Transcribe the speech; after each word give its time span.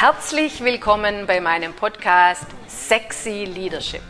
Herzlich 0.00 0.64
willkommen 0.64 1.26
bei 1.26 1.42
meinem 1.42 1.74
Podcast 1.74 2.46
Sexy 2.66 3.44
Leadership. 3.44 4.00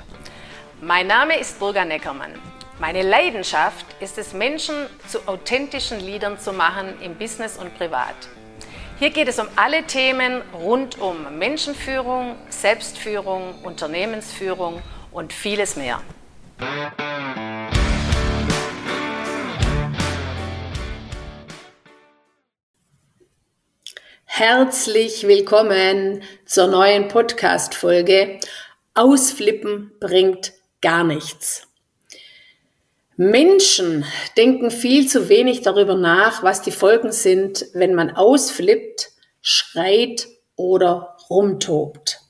Mein 0.80 1.08
Name 1.08 1.36
ist 1.36 1.58
Burga 1.58 1.84
Neckermann. 1.84 2.30
Meine 2.78 3.02
Leidenschaft 3.02 3.84
ist 3.98 4.16
es, 4.16 4.32
Menschen 4.32 4.86
zu 5.08 5.26
authentischen 5.26 5.98
Leadern 5.98 6.38
zu 6.38 6.52
machen 6.52 6.94
im 7.02 7.16
Business 7.16 7.58
und 7.58 7.76
privat. 7.76 8.14
Hier 9.00 9.10
geht 9.10 9.26
es 9.26 9.40
um 9.40 9.48
alle 9.56 9.82
Themen 9.82 10.42
rund 10.54 11.00
um 11.00 11.36
Menschenführung, 11.36 12.36
Selbstführung, 12.50 13.56
Unternehmensführung 13.64 14.80
und 15.10 15.32
vieles 15.32 15.74
mehr. 15.74 16.00
Herzlich 24.42 25.26
willkommen 25.26 26.22
zur 26.46 26.66
neuen 26.68 27.08
Podcast-Folge. 27.08 28.40
Ausflippen 28.94 29.92
bringt 30.00 30.54
gar 30.80 31.04
nichts. 31.04 31.68
Menschen 33.18 34.06
denken 34.38 34.70
viel 34.70 35.06
zu 35.06 35.28
wenig 35.28 35.60
darüber 35.60 35.94
nach, 35.94 36.42
was 36.42 36.62
die 36.62 36.70
Folgen 36.70 37.12
sind, 37.12 37.66
wenn 37.74 37.94
man 37.94 38.12
ausflippt, 38.12 39.10
schreit 39.42 40.26
oder 40.56 41.18
rumtobt. 41.28 42.22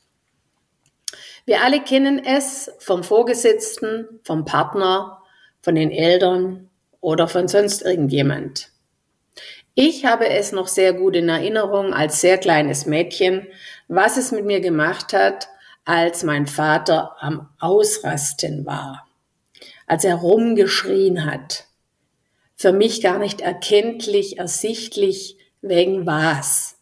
Wir 1.45 1.63
alle 1.63 1.81
kennen 1.81 2.25
es 2.25 2.73
vom 2.81 3.05
Vorgesetzten, 3.05 4.19
vom 4.25 4.45
Partner, 4.45 5.23
von 5.63 5.77
den 5.77 5.93
Eltern 5.93 6.71
oder 7.01 7.29
von 7.29 7.47
sonst 7.47 7.83
irgendjemand. 7.83 8.73
Ich 9.75 10.05
habe 10.05 10.29
es 10.29 10.53
noch 10.53 10.69
sehr 10.69 10.93
gut 10.93 11.17
in 11.17 11.29
Erinnerung 11.29 11.95
als 11.95 12.21
sehr 12.21 12.39
kleines 12.39 12.87
Mädchen, 12.87 13.47
was 13.89 14.17
es 14.17 14.33
mit 14.33 14.45
mir 14.45 14.61
gemacht 14.61 15.13
hat, 15.13 15.49
als 15.85 16.23
mein 16.25 16.47
Vater 16.47 17.17
am 17.21 17.49
Ausrasten 17.59 18.67
war, 18.67 19.07
als 19.87 20.05
er 20.05 20.17
rumgeschrien 20.17 21.25
hat. 21.25 21.67
Für 22.57 22.73
mich 22.73 23.01
gar 23.01 23.19
nicht 23.19 23.41
erkenntlich, 23.41 24.39
ersichtlich, 24.39 25.39
wegen 25.63 26.07
was. 26.07 26.79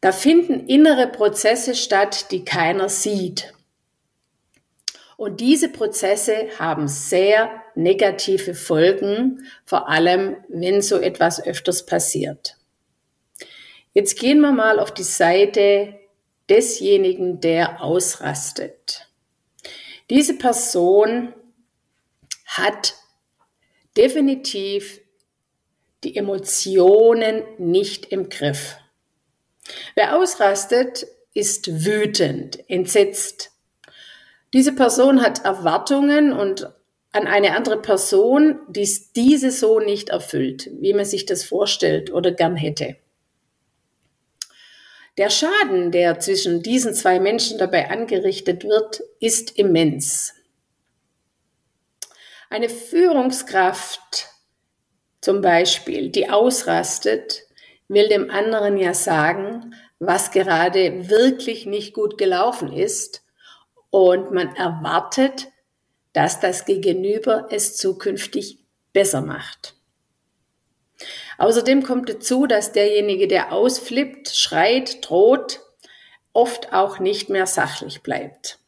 Da 0.00 0.12
finden 0.12 0.66
innere 0.66 1.06
Prozesse 1.06 1.74
statt, 1.74 2.30
die 2.30 2.44
keiner 2.44 2.88
sieht. 2.88 3.52
Und 5.16 5.40
diese 5.40 5.68
Prozesse 5.68 6.48
haben 6.58 6.88
sehr 6.88 7.59
negative 7.74 8.54
Folgen, 8.54 9.46
vor 9.64 9.88
allem 9.88 10.36
wenn 10.48 10.82
so 10.82 10.98
etwas 10.98 11.42
öfters 11.42 11.86
passiert. 11.86 12.56
Jetzt 13.92 14.18
gehen 14.18 14.40
wir 14.40 14.52
mal 14.52 14.78
auf 14.78 14.92
die 14.92 15.02
Seite 15.02 15.94
desjenigen, 16.48 17.40
der 17.40 17.82
ausrastet. 17.82 19.08
Diese 20.10 20.36
Person 20.36 21.34
hat 22.46 22.94
definitiv 23.96 25.00
die 26.04 26.16
Emotionen 26.16 27.42
nicht 27.58 28.06
im 28.06 28.28
Griff. 28.28 28.76
Wer 29.94 30.16
ausrastet, 30.16 31.06
ist 31.34 31.84
wütend, 31.84 32.68
entsetzt, 32.68 33.50
diese 34.52 34.72
Person 34.72 35.22
hat 35.22 35.44
Erwartungen 35.44 36.32
und 36.32 36.68
an 37.12 37.26
eine 37.26 37.56
andere 37.56 37.80
Person, 37.80 38.60
die 38.68 38.88
diese 39.16 39.50
so 39.50 39.80
nicht 39.80 40.10
erfüllt, 40.10 40.70
wie 40.80 40.94
man 40.94 41.04
sich 41.04 41.26
das 41.26 41.44
vorstellt 41.44 42.12
oder 42.12 42.32
gern 42.32 42.56
hätte. 42.56 42.96
Der 45.18 45.28
Schaden, 45.28 45.90
der 45.90 46.20
zwischen 46.20 46.62
diesen 46.62 46.94
zwei 46.94 47.18
Menschen 47.18 47.58
dabei 47.58 47.90
angerichtet 47.90 48.64
wird, 48.64 49.02
ist 49.18 49.58
immens. 49.58 50.34
Eine 52.48 52.68
Führungskraft 52.68 54.28
zum 55.20 55.40
Beispiel, 55.42 56.10
die 56.10 56.30
ausrastet, 56.30 57.42
will 57.88 58.08
dem 58.08 58.30
anderen 58.30 58.76
ja 58.76 58.94
sagen, 58.94 59.74
was 59.98 60.30
gerade 60.30 61.10
wirklich 61.10 61.66
nicht 61.66 61.92
gut 61.92 62.16
gelaufen 62.16 62.72
ist 62.72 63.22
und 63.90 64.32
man 64.32 64.56
erwartet, 64.56 65.48
dass 66.12 66.40
das 66.40 66.64
Gegenüber 66.64 67.48
es 67.50 67.76
zukünftig 67.76 68.58
besser 68.92 69.20
macht. 69.20 69.74
Außerdem 71.38 71.82
kommt 71.82 72.08
dazu, 72.08 72.46
dass 72.46 72.72
derjenige, 72.72 73.26
der 73.26 73.52
ausflippt, 73.52 74.28
schreit, 74.28 75.08
droht, 75.08 75.60
oft 76.32 76.72
auch 76.72 76.98
nicht 76.98 77.30
mehr 77.30 77.46
sachlich 77.46 78.02
bleibt. 78.02 78.58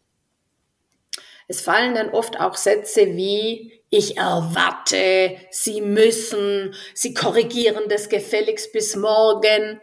Es 1.49 1.61
fallen 1.61 1.95
dann 1.95 2.11
oft 2.11 2.41
auch 2.41 2.57
Sätze 2.57 3.15
wie 3.15 3.83
ich 3.91 4.17
erwarte, 4.17 5.37
Sie 5.51 5.83
müssen, 5.83 6.75
Sie 6.95 7.13
korrigieren 7.13 7.91
das 7.91 8.09
gefälligst 8.09 8.73
bis 8.73 8.97
morgen. 8.97 9.83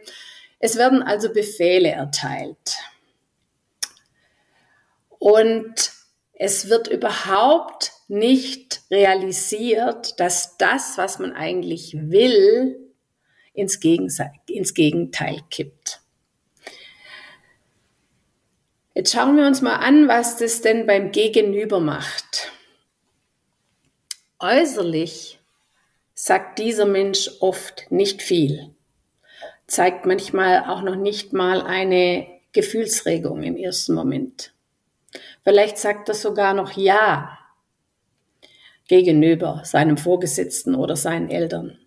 Es 0.58 0.78
werden 0.78 1.03
also 1.03 1.31
Befehle 1.31 1.90
erteilt. 1.90 2.80
Und 5.20 5.91
es 6.42 6.70
wird 6.70 6.88
überhaupt 6.88 7.92
nicht 8.08 8.82
realisiert, 8.90 10.20
dass 10.22 10.58
das, 10.58 10.98
was 10.98 11.20
man 11.20 11.34
eigentlich 11.34 11.94
will, 11.94 12.94
ins, 13.54 13.78
ins 14.48 14.74
Gegenteil 14.74 15.42
kippt. 15.52 16.00
Jetzt 18.96 19.12
schauen 19.12 19.36
wir 19.36 19.46
uns 19.46 19.62
mal 19.62 19.76
an, 19.76 20.08
was 20.08 20.38
das 20.38 20.62
denn 20.62 20.88
beim 20.88 21.12
Gegenüber 21.12 21.82
macht. 21.82 22.54
Äußerlich 24.40 25.40
sagt 26.14 26.58
dieser 26.58 26.86
Mensch 26.86 27.30
oft 27.42 27.92
nicht 27.92 28.22
viel, 28.22 28.74
zeigt 29.68 30.06
manchmal 30.06 30.64
auch 30.70 30.84
noch 30.84 30.96
nicht 30.96 31.34
mal 31.34 31.62
eine 31.62 32.28
Gefühlsregung 32.54 33.44
im 33.44 33.58
ersten 33.58 33.94
Moment. 33.94 34.54
Vielleicht 35.44 35.78
sagt 35.78 36.10
er 36.10 36.16
sogar 36.16 36.54
noch 36.54 36.72
Ja 36.74 37.38
gegenüber 38.88 39.62
seinem 39.64 39.98
Vorgesetzten 39.98 40.76
oder 40.76 40.96
seinen 40.96 41.30
Eltern. 41.30 41.78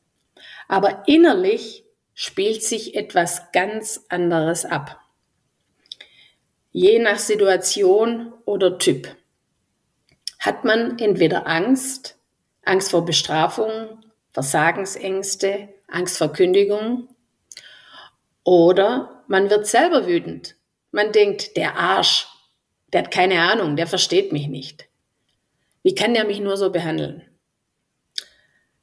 Aber 0.69 1.03
innerlich 1.07 1.85
spielt 2.15 2.63
sich 2.63 2.95
etwas 2.95 3.53
ganz 3.53 4.05
anderes 4.09 4.65
ab. 4.65 5.01
Je 6.71 6.99
nach 6.99 7.19
Situation 7.19 8.33
oder 8.45 8.79
Typ 8.79 9.15
hat 10.39 10.65
man 10.65 10.99
entweder 10.99 11.47
Angst, 11.47 12.17
Angst 12.65 12.91
vor 12.91 13.05
Bestrafung, 13.05 14.03
Versagensängste, 14.33 15.69
Angst 15.89 16.17
vor 16.17 16.33
Kündigung 16.33 17.09
oder 18.43 19.23
man 19.27 19.51
wird 19.51 19.67
selber 19.67 20.07
wütend. 20.07 20.57
Man 20.91 21.13
denkt, 21.13 21.57
der 21.57 21.77
Arsch, 21.77 22.27
der 22.93 23.03
hat 23.03 23.11
keine 23.11 23.41
Ahnung, 23.41 23.77
der 23.77 23.87
versteht 23.87 24.33
mich 24.33 24.49
nicht. 24.49 24.87
Wie 25.83 25.95
kann 25.95 26.15
der 26.15 26.25
mich 26.25 26.41
nur 26.41 26.57
so 26.57 26.71
behandeln? 26.71 27.23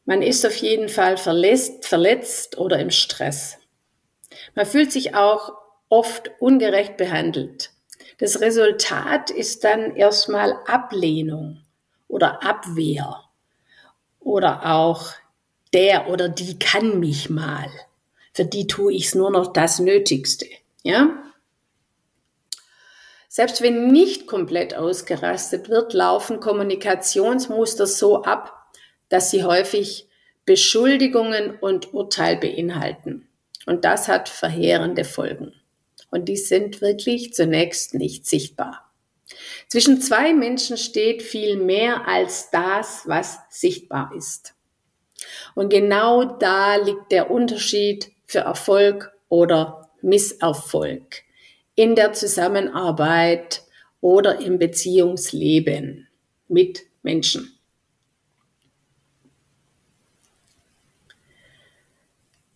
Man 0.05 0.21
ist 0.21 0.45
auf 0.45 0.55
jeden 0.55 0.89
Fall 0.89 1.17
verletzt, 1.17 1.85
verletzt 1.85 2.57
oder 2.57 2.79
im 2.79 2.89
Stress. 2.89 3.57
Man 4.55 4.65
fühlt 4.65 4.91
sich 4.91 5.15
auch 5.15 5.53
oft 5.87 6.31
ungerecht 6.39 6.97
behandelt. 6.97 7.71
Das 8.17 8.41
Resultat 8.41 9.29
ist 9.29 9.63
dann 9.63 9.95
erstmal 9.95 10.53
Ablehnung 10.65 11.61
oder 12.07 12.43
Abwehr 12.43 13.23
oder 14.19 14.65
auch 14.65 15.13
der 15.73 16.09
oder 16.09 16.27
die 16.27 16.57
kann 16.59 16.99
mich 16.99 17.29
mal. 17.29 17.69
Für 18.33 18.45
die 18.45 18.67
tue 18.67 18.93
ich 18.93 19.05
es 19.07 19.15
nur 19.15 19.31
noch 19.31 19.53
das 19.53 19.79
Nötigste. 19.79 20.47
Ja? 20.83 21.23
Selbst 23.31 23.61
wenn 23.61 23.91
nicht 23.91 24.25
komplett 24.25 24.73
ausgerastet 24.73 25.69
wird, 25.69 25.93
laufen 25.93 26.39
Kommunikationsmuster 26.39 27.85
so 27.85 28.23
ab, 28.23 28.73
dass 29.07 29.29
sie 29.29 29.43
häufig 29.43 30.09
Beschuldigungen 30.45 31.55
und 31.59 31.93
Urteil 31.93 32.37
beinhalten. 32.37 33.29
Und 33.67 33.85
das 33.85 34.07
hat 34.07 34.29
verheerende 34.29 35.05
Folgen. 35.05 35.53
Und 36.09 36.27
die 36.27 36.37
sind 36.37 36.81
wirklich 36.81 37.35
zunächst 37.35 37.93
nicht 37.93 38.25
sichtbar. 38.25 38.91
Zwischen 39.67 40.01
zwei 40.01 40.33
Menschen 40.33 40.75
steht 40.75 41.21
viel 41.21 41.55
mehr 41.57 42.07
als 42.07 42.49
das, 42.49 43.03
was 43.05 43.37
sichtbar 43.51 44.11
ist. 44.17 44.55
Und 45.53 45.69
genau 45.69 46.23
da 46.23 46.77
liegt 46.77 47.11
der 47.11 47.29
Unterschied 47.29 48.11
für 48.25 48.39
Erfolg 48.39 49.11
oder 49.27 49.91
Misserfolg 50.01 51.28
in 51.79 51.95
der 51.95 52.11
Zusammenarbeit 52.11 53.63
oder 54.01 54.41
im 54.41 54.59
Beziehungsleben 54.59 56.09
mit 56.49 56.81
Menschen. 57.03 57.57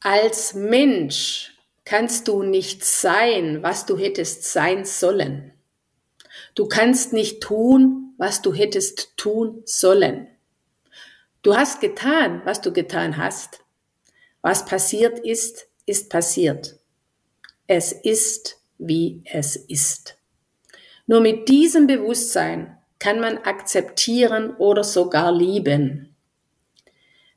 Als 0.01 0.53
Mensch 0.55 1.53
kannst 1.85 2.27
du 2.27 2.43
nicht 2.43 2.83
sein, 2.83 3.63
was 3.63 3.85
du 3.85 3.97
hättest 3.97 4.43
sein 4.43 4.83
sollen. 4.83 5.53
Du 6.53 6.67
kannst 6.67 7.13
nicht 7.13 7.41
tun, 7.41 8.15
was 8.17 8.41
du 8.41 8.53
hättest 8.53 9.15
tun 9.15 9.61
sollen. 9.63 10.27
Du 11.43 11.55
hast 11.55 11.79
getan, 11.79 12.41
was 12.43 12.59
du 12.59 12.73
getan 12.73 13.15
hast. 13.15 13.61
Was 14.41 14.65
passiert 14.65 15.17
ist, 15.19 15.69
ist 15.85 16.09
passiert. 16.09 16.77
Es 17.67 17.93
ist, 17.93 18.59
wie 18.77 19.21
es 19.25 19.55
ist. 19.55 20.17
Nur 21.05 21.21
mit 21.21 21.49
diesem 21.49 21.87
Bewusstsein 21.87 22.77
kann 22.99 23.19
man 23.19 23.37
akzeptieren 23.39 24.55
oder 24.55 24.83
sogar 24.83 25.31
lieben. 25.31 26.15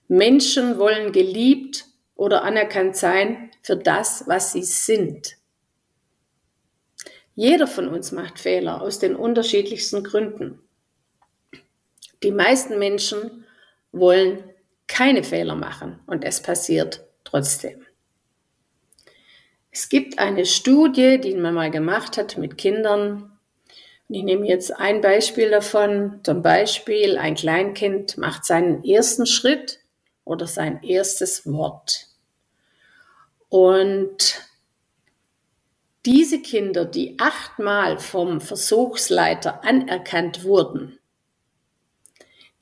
Menschen 0.09 0.79
wollen 0.79 1.13
geliebt 1.13 1.85
oder 2.15 2.45
anerkannt 2.45 2.97
sein 2.97 3.51
für 3.63 3.77
das, 3.77 4.25
was 4.27 4.53
sie 4.53 4.63
sind. 4.63 5.37
Jeder 7.35 7.67
von 7.67 7.89
uns 7.89 8.13
macht 8.13 8.39
Fehler 8.39 8.81
aus 8.81 8.99
den 8.99 9.15
unterschiedlichsten 9.15 10.05
Gründen. 10.05 10.61
Die 12.23 12.31
meisten 12.31 12.79
Menschen 12.79 13.45
wollen 13.93 14.45
keine 14.87 15.23
Fehler 15.23 15.55
machen 15.55 16.01
und 16.07 16.25
es 16.25 16.43
passiert 16.43 17.05
trotzdem. 17.25 17.86
Es 19.79 19.91
gibt 19.91 20.19
eine 20.19 20.47
Studie, 20.47 21.21
die 21.21 21.35
man 21.35 21.53
mal 21.53 21.71
gemacht 21.71 22.17
hat 22.17 22.39
mit 22.39 22.57
Kindern. 22.57 23.39
Ich 24.09 24.23
nehme 24.23 24.47
jetzt 24.47 24.75
ein 24.75 25.03
Beispiel 25.03 25.51
davon. 25.51 26.21
Zum 26.23 26.41
Beispiel 26.41 27.19
ein 27.19 27.35
Kleinkind 27.35 28.17
macht 28.17 28.47
seinen 28.47 28.83
ersten 28.85 29.27
Schritt 29.27 29.81
oder 30.25 30.47
sein 30.47 30.83
erstes 30.83 31.45
Wort. 31.45 32.07
Und 33.51 34.49
diese 36.07 36.41
Kinder, 36.41 36.87
die 36.87 37.19
achtmal 37.19 37.99
vom 37.99 38.41
Versuchsleiter 38.41 39.63
anerkannt 39.63 40.43
wurden, 40.43 40.99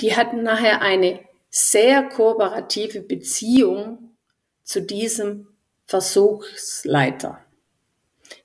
die 0.00 0.16
hatten 0.16 0.42
nachher 0.42 0.82
eine 0.82 1.20
sehr 1.48 2.08
kooperative 2.08 3.02
Beziehung 3.02 4.16
zu 4.64 4.82
diesem 4.82 5.53
Versuchsleiter. 5.86 7.44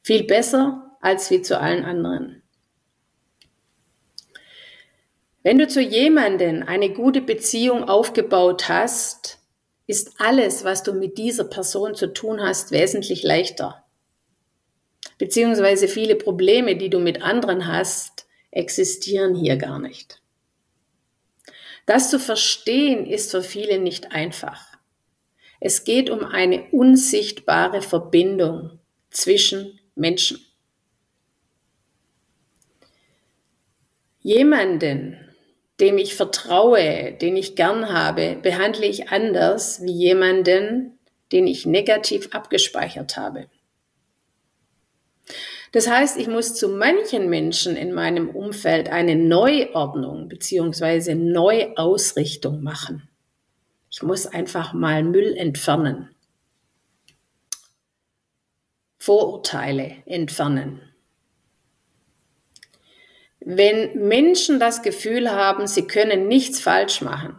Viel 0.02 0.26
besser 0.26 0.98
als 1.02 1.32
wie 1.32 1.42
zu 1.42 1.60
allen 1.60 1.86
anderen. 1.86 2.44
Wenn 5.42 5.58
du 5.58 5.68
zu 5.68 5.82
jemandem 5.82 6.64
eine 6.64 6.92
gute 6.92 7.22
Beziehung 7.22 7.88
aufgebaut 7.88 8.68
hast, 8.68 9.40
ist 9.88 10.20
alles, 10.20 10.64
was 10.64 10.84
du 10.84 10.94
mit 10.94 11.18
dieser 11.18 11.46
Person 11.46 11.96
zu 11.96 12.14
tun 12.14 12.42
hast, 12.42 12.72
wesentlich 12.72 13.24
leichter. 13.24 13.86
Beziehungsweise 15.18 15.88
viele 15.88 16.16
Probleme, 16.16 16.76
die 16.76 16.90
du 16.90 17.00
mit 17.00 17.24
anderen 17.24 17.68
hast, 17.68 18.28
existieren 18.52 19.34
hier 19.34 19.58
gar 19.58 19.80
nicht. 19.80 20.22
Das 21.86 22.10
zu 22.10 22.20
verstehen 22.20 23.08
ist 23.08 23.32
für 23.32 23.42
viele 23.42 23.80
nicht 23.80 24.12
einfach. 24.12 24.69
Es 25.60 25.84
geht 25.84 26.10
um 26.10 26.24
eine 26.24 26.64
unsichtbare 26.72 27.82
Verbindung 27.82 28.80
zwischen 29.10 29.80
Menschen. 29.96 30.40
Jemanden, 34.22 35.18
dem 35.80 35.98
ich 35.98 36.16
vertraue, 36.16 37.14
den 37.14 37.36
ich 37.36 37.56
gern 37.56 37.90
habe, 37.90 38.38
behandle 38.42 38.86
ich 38.86 39.10
anders 39.10 39.82
wie 39.82 39.92
jemanden, 39.92 41.00
den 41.32 41.48
ich 41.48 41.66
negativ 41.66 42.30
abgespeichert 42.32 43.18
habe. 43.18 43.48
Das 45.72 45.88
heißt, 45.88 46.18
ich 46.18 46.28
muss 46.28 46.56
zu 46.56 46.70
manchen 46.70 47.30
Menschen 47.30 47.76
in 47.76 47.94
meinem 47.94 48.30
Umfeld 48.30 48.90
eine 48.90 49.16
Neuordnung 49.16 50.28
bzw. 50.28 51.16
Neuausrichtung 51.16 52.64
machen. 52.64 53.09
Ich 53.92 54.04
muss 54.04 54.28
einfach 54.28 54.74
mal 54.74 55.04
Müll 55.04 55.36
entfernen. 55.36 56.14
Vorurteile 58.98 60.04
entfernen. 60.06 60.82
Wenn 63.40 64.08
Menschen 64.08 64.60
das 64.60 64.84
Gefühl 64.84 65.32
haben, 65.32 65.66
sie 65.66 65.88
können 65.88 66.28
nichts 66.28 66.60
falsch 66.60 67.02
machen, 67.02 67.36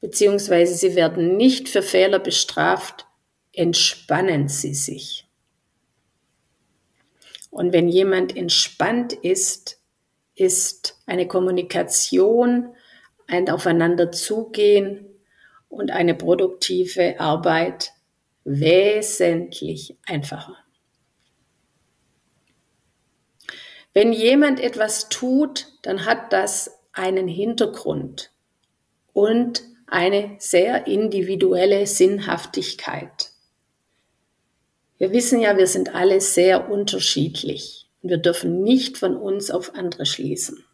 beziehungsweise 0.00 0.74
sie 0.74 0.94
werden 0.94 1.36
nicht 1.36 1.68
für 1.68 1.82
Fehler 1.82 2.18
bestraft, 2.18 3.06
entspannen 3.52 4.48
sie 4.48 4.74
sich. 4.74 5.26
Und 7.50 7.72
wenn 7.72 7.88
jemand 7.88 8.36
entspannt 8.36 9.14
ist, 9.14 9.80
ist 10.34 11.00
eine 11.06 11.26
Kommunikation, 11.26 12.74
ein 13.26 13.48
Aufeinander 13.48 14.12
zugehen 14.12 15.15
und 15.68 15.90
eine 15.90 16.14
produktive 16.14 17.20
Arbeit 17.20 17.92
wesentlich 18.44 19.96
einfacher. 20.06 20.56
Wenn 23.92 24.12
jemand 24.12 24.60
etwas 24.60 25.08
tut, 25.08 25.68
dann 25.82 26.04
hat 26.04 26.32
das 26.32 26.70
einen 26.92 27.28
Hintergrund 27.28 28.30
und 29.12 29.62
eine 29.86 30.36
sehr 30.38 30.86
individuelle 30.86 31.86
Sinnhaftigkeit. 31.86 33.30
Wir 34.98 35.12
wissen 35.12 35.40
ja, 35.40 35.56
wir 35.56 35.66
sind 35.66 35.94
alle 35.94 36.20
sehr 36.20 36.70
unterschiedlich 36.70 37.88
und 38.02 38.10
wir 38.10 38.18
dürfen 38.18 38.62
nicht 38.62 38.98
von 38.98 39.16
uns 39.16 39.50
auf 39.50 39.74
andere 39.74 40.06
schließen. 40.06 40.64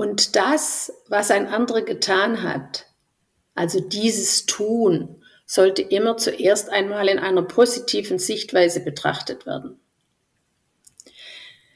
Und 0.00 0.34
das, 0.34 0.94
was 1.08 1.30
ein 1.30 1.46
anderer 1.46 1.82
getan 1.82 2.42
hat, 2.42 2.86
also 3.54 3.80
dieses 3.80 4.46
Tun, 4.46 5.22
sollte 5.44 5.82
immer 5.82 6.16
zuerst 6.16 6.70
einmal 6.70 7.06
in 7.06 7.18
einer 7.18 7.42
positiven 7.42 8.18
Sichtweise 8.18 8.80
betrachtet 8.80 9.44
werden. 9.44 9.78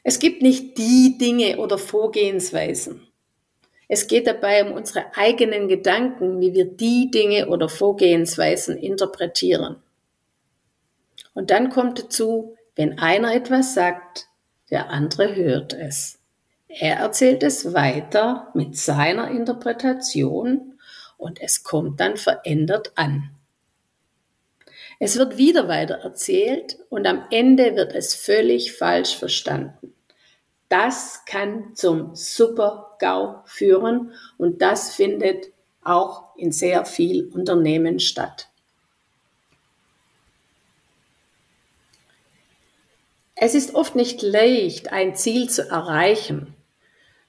Es 0.05 0.21
gibt 0.21 0.41
nicht 0.41 0.79
die 0.79 1.19
Dinge 1.19 1.59
oder 1.59 1.77
Vorgehensweisen, 1.77 3.07
es 3.89 4.07
geht 4.07 4.27
dabei 4.27 4.65
um 4.65 4.73
unsere 4.73 5.15
eigenen 5.15 5.69
Gedanken, 5.69 6.41
wie 6.41 6.55
wir 6.55 6.65
die 6.65 7.11
Dinge 7.11 7.49
oder 7.51 7.69
Vorgehensweisen 7.69 8.79
interpretieren. 8.79 9.83
Und 11.35 11.51
dann 11.51 11.69
kommt 11.69 11.99
dazu, 11.99 12.57
wenn 12.75 12.99
einer 12.99 13.35
etwas 13.35 13.75
sagt, 13.75 14.29
der 14.71 14.89
andere 14.89 15.37
hört 15.37 15.75
es. 15.75 16.24
Er 16.77 16.97
erzählt 16.97 17.45
es 17.45 17.73
weiter 17.73 18.51
mit 18.53 18.77
seiner 18.77 19.31
Interpretation 19.31 20.77
und 21.17 21.41
es 21.41 21.63
kommt 21.63 22.01
dann 22.01 22.17
verändert 22.17 22.91
an. 22.97 23.31
Es 24.99 25.17
wird 25.17 25.37
wieder 25.37 25.69
weiter 25.69 25.95
erzählt 25.95 26.79
und 26.89 27.07
am 27.07 27.27
Ende 27.31 27.77
wird 27.77 27.95
es 27.95 28.17
völlig 28.17 28.73
falsch 28.73 29.17
verstanden. 29.17 29.95
Das 30.69 31.25
kann 31.27 31.77
zum 31.77 32.17
Super-GAU 32.17 33.43
führen 33.45 34.13
und 34.37 34.61
das 34.61 34.93
findet 34.93 35.53
auch 35.85 36.35
in 36.37 36.51
sehr 36.51 36.85
viel 36.87 37.29
Unternehmen 37.33 38.01
statt. 38.01 38.49
Es 43.37 43.55
ist 43.55 43.77
oft 43.77 43.95
nicht 43.95 44.23
leicht, 44.23 44.93
ein 44.93 45.15
Ziel 45.15 45.49
zu 45.49 45.69
erreichen. 45.69 46.54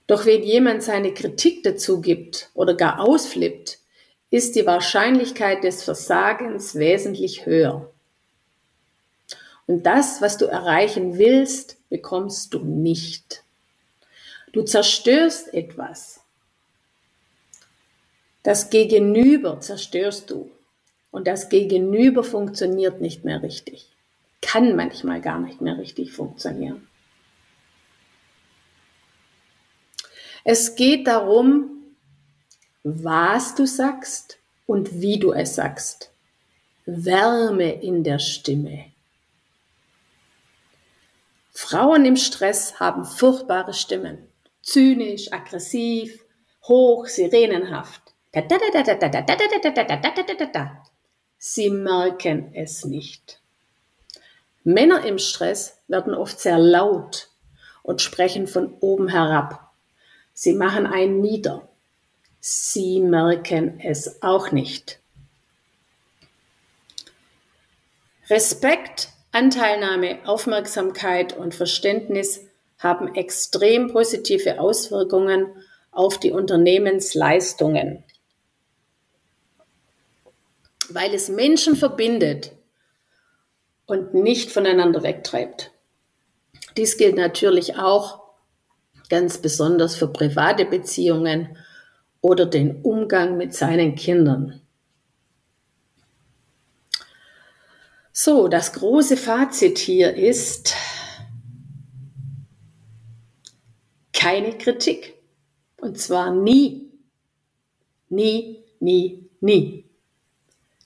Doch 0.07 0.25
wenn 0.25 0.43
jemand 0.43 0.83
seine 0.83 1.13
Kritik 1.13 1.63
dazu 1.63 2.01
gibt 2.01 2.49
oder 2.53 2.75
gar 2.75 2.99
ausflippt, 2.99 3.79
ist 4.29 4.55
die 4.55 4.65
Wahrscheinlichkeit 4.65 5.63
des 5.63 5.83
Versagens 5.83 6.75
wesentlich 6.75 7.45
höher. 7.45 7.91
Und 9.67 9.83
das, 9.85 10.21
was 10.21 10.37
du 10.37 10.45
erreichen 10.45 11.17
willst, 11.17 11.77
bekommst 11.89 12.53
du 12.53 12.59
nicht. 12.59 13.43
Du 14.51 14.61
zerstörst 14.61 15.53
etwas. 15.53 16.21
Das 18.43 18.69
Gegenüber 18.69 19.59
zerstörst 19.59 20.29
du. 20.29 20.51
Und 21.11 21.27
das 21.27 21.49
Gegenüber 21.49 22.23
funktioniert 22.23 23.01
nicht 23.01 23.23
mehr 23.23 23.41
richtig. 23.41 23.87
Kann 24.41 24.75
manchmal 24.75 25.21
gar 25.21 25.39
nicht 25.39 25.61
mehr 25.61 25.77
richtig 25.77 26.11
funktionieren. 26.11 26.87
Es 30.47 30.75
geht 30.75 31.07
darum, 31.07 31.71
was 32.83 33.55
du 33.55 33.65
sagst 33.65 34.37
und 34.67 35.01
wie 35.01 35.17
du 35.17 35.33
es 35.33 35.55
sagst. 35.55 36.11
Wärme 36.85 37.81
in 37.81 38.03
der 38.03 38.19
Stimme. 38.19 38.85
Frauen 41.51 42.05
im 42.05 42.15
Stress 42.15 42.79
haben 42.79 43.05
furchtbare 43.05 43.73
Stimmen. 43.73 44.19
Zynisch, 44.61 45.33
aggressiv, 45.33 46.23
hoch, 46.63 47.07
sirenenhaft. 47.07 48.13
Sie 51.39 51.69
merken 51.71 52.51
es 52.53 52.85
nicht. 52.85 53.41
Männer 54.63 55.03
im 55.05 55.17
Stress 55.17 55.79
werden 55.87 56.13
oft 56.13 56.39
sehr 56.39 56.59
laut 56.59 57.29
und 57.81 58.03
sprechen 58.03 58.45
von 58.45 58.75
oben 58.79 59.07
herab. 59.07 59.64
Sie 60.37 60.53
machen 60.53 60.85
einen 60.85 61.21
nieder. 61.21 61.67
Sie 62.41 62.99
merken 62.99 63.79
es 63.79 64.21
auch 64.21 64.51
nicht. 64.51 64.99
Respekt, 68.29 69.09
Anteilnahme, 69.31 70.19
Aufmerksamkeit 70.25 71.35
und 71.37 71.55
Verständnis 71.55 72.41
haben 72.77 73.15
extrem 73.15 73.91
positive 73.93 74.59
Auswirkungen 74.59 75.47
auf 75.91 76.19
die 76.19 76.31
Unternehmensleistungen, 76.31 78.03
weil 80.89 81.13
es 81.13 81.29
Menschen 81.29 81.77
verbindet 81.77 82.51
und 83.85 84.13
nicht 84.13 84.51
voneinander 84.51 85.01
wegtreibt. 85.01 85.71
Dies 86.75 86.97
gilt 86.97 87.15
natürlich 87.15 87.77
auch 87.77 88.24
ganz 89.09 89.37
besonders 89.37 89.95
für 89.95 90.07
private 90.07 90.65
Beziehungen 90.65 91.57
oder 92.21 92.45
den 92.45 92.81
Umgang 92.81 93.37
mit 93.37 93.53
seinen 93.53 93.95
Kindern. 93.95 94.61
So, 98.11 98.47
das 98.47 98.73
große 98.73 99.17
Fazit 99.17 99.77
hier 99.77 100.15
ist 100.15 100.73
keine 104.13 104.57
Kritik. 104.57 105.15
Und 105.77 105.99
zwar 105.99 106.33
nie. 106.33 106.91
Nie, 108.09 108.63
nie, 108.79 109.29
nie. 109.41 109.85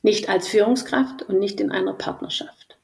Nicht 0.01 0.27
als 0.27 0.47
Führungskraft 0.47 1.21
und 1.23 1.39
nicht 1.39 1.61
in 1.61 1.71
einer 1.71 1.93
Partnerschaft. 1.93 2.77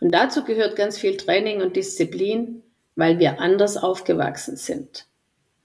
Und 0.00 0.12
dazu 0.12 0.44
gehört 0.44 0.76
ganz 0.76 0.98
viel 0.98 1.16
Training 1.16 1.62
und 1.62 1.76
Disziplin, 1.76 2.62
weil 2.96 3.18
wir 3.18 3.40
anders 3.40 3.76
aufgewachsen 3.76 4.56
sind. 4.56 5.06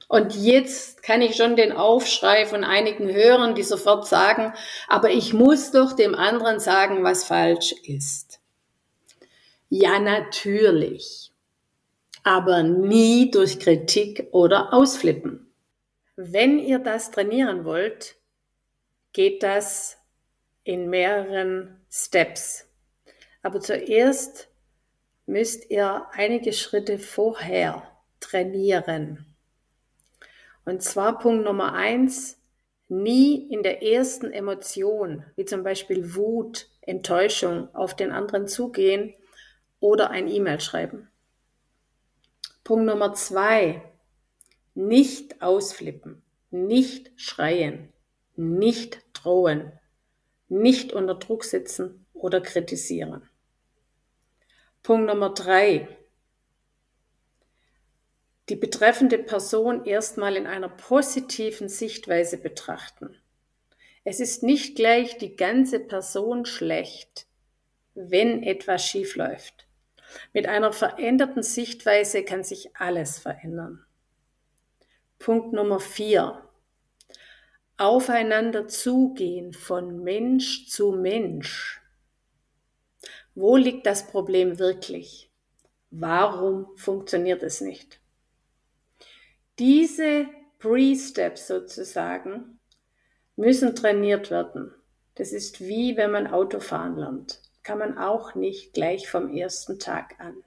Und 0.08 0.36
jetzt 0.36 1.02
kann 1.02 1.22
ich 1.22 1.36
schon 1.36 1.56
den 1.56 1.72
Aufschrei 1.72 2.46
von 2.46 2.64
einigen 2.64 3.12
hören, 3.12 3.56
die 3.56 3.64
sofort 3.64 4.08
sagen, 4.08 4.54
aber 4.88 5.10
ich 5.10 5.34
muss 5.34 5.72
doch 5.72 5.94
dem 5.94 6.14
anderen 6.14 6.60
sagen, 6.60 7.04
was 7.04 7.24
falsch 7.26 7.74
ist. 7.84 8.40
Ja, 9.70 10.00
natürlich. 10.00 11.32
Aber 12.24 12.64
nie 12.64 13.32
durch 13.32 13.60
Kritik 13.60 14.28
oder 14.32 14.74
Ausflippen. 14.74 15.52
Wenn 16.16 16.60
ihr 16.60 16.80
das 16.80 17.12
trainieren 17.12 17.66
wollt, 17.66 18.16
geht 19.12 19.44
das 19.44 19.98
in 20.64 20.90
mehreren 20.90 21.82
Steps. 21.92 22.68
Aber 23.42 23.60
zuerst 23.60 24.50
müsst 25.26 25.70
ihr 25.70 26.06
einige 26.12 26.54
Schritte 26.54 26.98
vorher 27.00 27.84
trainieren. 28.20 29.26
Und 30.66 30.82
zwar 30.82 31.20
Punkt 31.20 31.46
Nummer 31.46 31.74
eins, 31.74 32.42
nie 32.88 33.52
in 33.52 33.64
der 33.64 33.84
ersten 33.84 34.32
Emotion, 34.32 35.24
wie 35.36 35.46
zum 35.46 35.64
Beispiel 35.64 36.16
Wut, 36.16 36.68
Enttäuschung, 36.82 37.74
auf 37.74 37.96
den 37.96 38.12
anderen 38.12 38.48
zugehen 38.48 39.14
oder 39.80 40.10
ein 40.12 40.28
E-Mail 40.28 40.60
schreiben. 40.60 41.10
Punkt 42.64 42.86
Nummer 42.86 43.14
zwei, 43.14 43.82
nicht 44.74 45.42
ausflippen, 45.42 46.22
nicht 46.52 47.12
schreien, 47.16 47.94
nicht 48.36 49.02
drohen, 49.14 49.72
nicht 50.48 50.94
unter 50.94 51.16
Druck 51.16 51.44
setzen 51.44 52.06
oder 52.14 52.42
kritisieren. 52.42 53.30
Punkt 54.86 55.08
Nummer 55.08 55.34
drei. 55.34 55.88
Die 58.50 58.56
betreffende 58.56 59.18
Person 59.18 59.84
erstmal 59.84 60.36
in 60.36 60.46
einer 60.46 60.70
positiven 60.70 61.70
Sichtweise 61.70 62.38
betrachten. 62.38 63.18
Es 64.04 64.20
ist 64.20 64.44
nicht 64.44 64.76
gleich 64.76 65.18
die 65.18 65.36
ganze 65.36 65.80
Person 65.80 66.46
schlecht, 66.46 67.26
wenn 67.96 68.44
etwas 68.44 68.86
schief 68.86 69.16
läuft. 69.16 69.66
Mit 70.34 70.48
einer 70.48 70.72
veränderten 70.72 71.42
Sichtweise 71.42 72.24
kann 72.24 72.44
sich 72.44 72.76
alles 72.76 73.18
verändern. 73.18 73.84
Punkt 75.18 75.52
Nummer 75.52 75.80
vier. 75.80 76.48
Aufeinander 77.78 78.68
zugehen 78.68 79.52
von 79.52 80.04
Mensch 80.04 80.68
zu 80.68 80.92
Mensch. 80.92 81.82
Wo 83.36 83.58
liegt 83.58 83.86
das 83.86 84.08
Problem 84.08 84.60
wirklich? 84.60 85.30
Warum 85.92 86.68
funktioniert 86.78 87.44
es 87.44 87.60
nicht? 87.60 88.00
Diese 89.60 90.28
Pre-Steps 90.60 91.48
sozusagen 91.48 92.60
müssen 93.36 93.76
trainiert 93.76 94.32
werden. 94.32 94.74
Das 95.16 95.34
ist 95.34 95.60
wie 95.60 95.98
wenn 95.98 96.12
man 96.12 96.28
Autofahren 96.28 96.96
lernt. 96.96 97.42
Kann 97.64 97.78
man 97.78 97.98
auch 97.98 98.36
nicht 98.36 98.74
gleich 98.74 99.10
vom 99.10 99.30
ersten 99.34 99.80
Tag 99.80 100.16
an. 100.20 100.38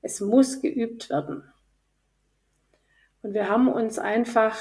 Es 0.00 0.20
muss 0.20 0.62
geübt 0.62 1.10
werden. 1.10 1.42
Und 3.22 3.34
wir 3.34 3.48
haben 3.48 3.66
uns 3.66 3.98
einfach 3.98 4.56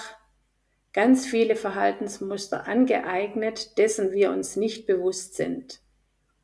ganz 0.94 1.28
viele 1.28 1.56
Verhaltensmuster 1.56 2.68
angeeignet, 2.68 3.78
dessen 3.78 4.12
wir 4.14 4.32
uns 4.32 4.56
nicht 4.56 4.88
bewusst 4.88 5.36
sind 5.36 5.85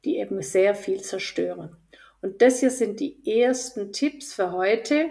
die 0.05 0.17
eben 0.17 0.41
sehr 0.41 0.75
viel 0.75 1.01
zerstören. 1.01 1.75
Und 2.21 2.41
das 2.41 2.59
hier 2.59 2.71
sind 2.71 2.99
die 2.99 3.41
ersten 3.41 3.91
Tipps 3.91 4.33
für 4.33 4.51
heute. 4.51 5.09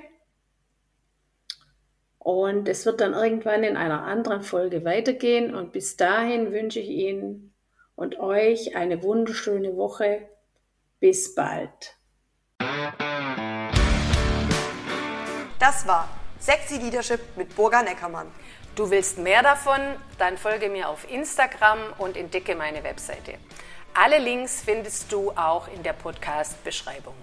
Und 2.18 2.68
es 2.68 2.86
wird 2.86 3.00
dann 3.00 3.14
irgendwann 3.14 3.64
in 3.64 3.76
einer 3.76 4.04
anderen 4.04 4.42
Folge 4.42 4.84
weitergehen. 4.84 5.54
Und 5.54 5.72
bis 5.72 5.96
dahin 5.96 6.52
wünsche 6.52 6.80
ich 6.80 6.88
Ihnen 6.88 7.54
und 7.96 8.18
euch 8.20 8.76
eine 8.76 9.02
wunderschöne 9.02 9.76
Woche. 9.76 10.28
Bis 11.00 11.34
bald. 11.34 11.96
Das 15.58 15.86
war 15.86 16.08
Sexy 16.38 16.78
Leadership 16.78 17.20
mit 17.36 17.54
Burga 17.56 17.82
Neckermann. 17.82 18.26
Du 18.76 18.90
willst 18.90 19.18
mehr 19.18 19.42
davon? 19.42 19.80
Dann 20.18 20.38
folge 20.38 20.68
mir 20.68 20.88
auf 20.88 21.10
Instagram 21.10 21.78
und 21.98 22.16
entdecke 22.16 22.54
meine 22.54 22.84
Webseite. 22.84 23.34
Alle 23.94 24.18
Links 24.18 24.62
findest 24.64 25.10
du 25.12 25.32
auch 25.32 25.66
in 25.68 25.82
der 25.82 25.92
Podcast-Beschreibung. 25.92 27.14